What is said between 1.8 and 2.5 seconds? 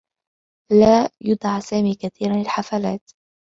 كثيرا